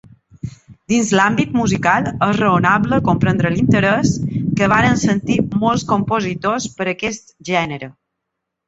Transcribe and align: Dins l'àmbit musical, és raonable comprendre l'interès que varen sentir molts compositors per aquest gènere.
Dins 0.93 1.11
l'àmbit 1.17 1.51
musical, 1.57 2.07
és 2.29 2.39
raonable 2.43 2.99
comprendre 3.11 3.53
l'interès 3.57 4.17
que 4.61 4.73
varen 4.75 5.01
sentir 5.05 5.41
molts 5.67 5.87
compositors 5.95 6.71
per 6.81 6.91
aquest 6.97 7.35
gènere. 7.55 7.95